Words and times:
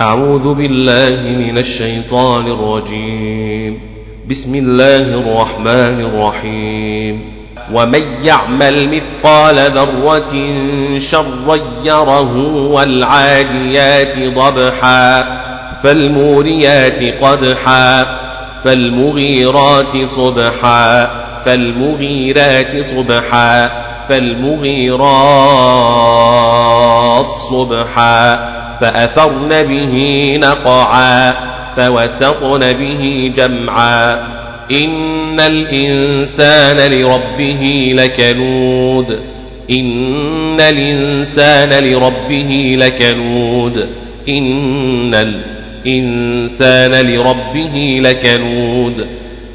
أعوذ 0.00 0.54
بالله 0.54 1.20
من 1.20 1.58
الشيطان 1.58 2.46
الرجيم. 2.46 3.80
بسم 4.30 4.54
الله 4.54 4.96
الرحمن 4.96 6.00
الرحيم. 6.00 7.22
ومن 7.74 8.04
يعمل 8.24 8.94
مثقال 8.94 9.56
ذرة 9.56 10.34
شرا 10.98 11.56
يره 11.84 12.54
والعاديات 12.54 14.18
ضبحا 14.34 15.24
فالموريات 15.82 17.24
قدحا 17.24 18.06
فالمغيرات 18.64 20.04
صبحا 20.04 21.10
فالمغيرات 21.44 22.80
صبحا 22.80 23.70
فالمغيرات 24.08 25.00
صبحا. 27.50 28.49
فأثرن 28.80 29.62
به 29.62 29.96
نقعا 30.36 31.32
فوسطن 31.76 32.72
به 32.72 33.32
جمعا 33.36 34.14
إن 34.72 35.40
الإنسان 35.40 36.92
لربه 36.92 37.84
لكنود 37.92 39.18
إن 39.70 40.60
الإنسان 40.60 41.84
لربه 41.84 42.76
لكنود 42.78 43.86
إن 44.28 45.14
الإنسان 45.14 47.06
لربه 47.06 47.98
لكنود 48.00 49.06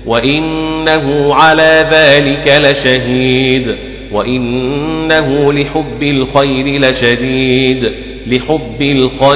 وإنه 0.06 1.34
على 1.34 1.86
ذلك 1.92 2.62
لشهيد 2.70 3.76
وإنه 4.12 5.54
لحب 5.54 6.04
الخير 6.04 6.82
لشديد 6.82 7.92
لحب 8.28 8.82
الخير 8.82 9.32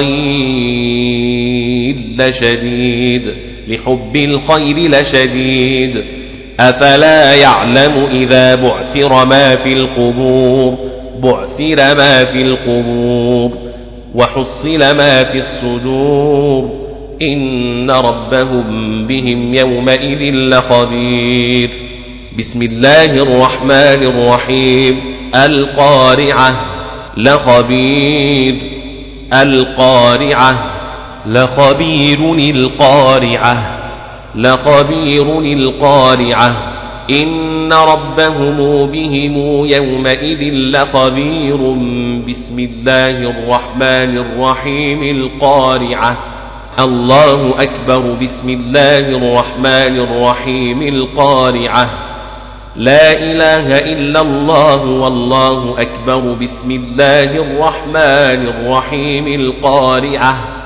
لشديد 2.18 3.22
لحب 3.68 4.16
الخير 4.16 4.76
لشديد 4.76 6.04
أفلا 6.60 7.34
يعلم 7.34 8.08
إذا 8.12 8.54
بعثر 8.54 9.24
ما 9.26 9.56
في 9.56 9.72
القبور؟ 9.72 10.78
بعثر 11.22 11.76
ما 11.76 12.24
في 12.24 12.42
القبور. 12.42 13.50
وحصل 14.14 14.78
ما 14.78 15.24
في 15.24 15.38
الصدور. 15.38 16.70
إن 17.22 17.90
ربهم 17.90 19.06
بهم 19.06 19.54
يومئذ 19.54 20.34
لخبير. 20.34 21.70
بسم 22.38 22.62
الله 22.62 23.22
الرحمن 23.22 24.02
الرحيم. 24.06 25.00
القارعة 25.34 26.60
لخبير. 27.16 28.79
القارعة 29.32 30.64
لخبير 31.26 32.34
القارعة 32.34 33.76
لخبير 34.34 35.40
القارعة. 35.40 36.52
إن 37.10 37.72
ربهم 37.72 38.86
بهم 38.86 39.66
يومئذ 39.66 40.42
لخبير 40.52 41.56
بسم 42.28 42.58
الله 42.58 43.08
الرحمن 43.08 44.18
الرحيم. 44.18 45.02
القارعة 45.02 46.16
الله 46.78 47.62
أكبر 47.62 48.12
بسم 48.22 48.48
الله 48.48 48.98
الرحمن 48.98 50.00
الرحيم. 50.00 50.82
القارعة 50.82 52.09
لا 52.76 53.12
إله 53.12 53.78
إلا 53.78 54.20
الله 54.20 54.84
والله 54.84 55.80
أكبر. 55.80 56.32
بسم 56.32 56.70
الله 56.70 57.36
الرحمن 57.36 58.48
الرحيم 58.48 59.26
القارعة. 59.26 60.59